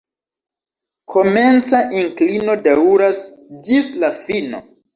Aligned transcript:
Komenca 1.15 1.83
inklino 2.01 2.57
daŭras 2.71 3.23
ĝis 3.71 3.95
la 4.05 4.13
fino. 4.27 4.67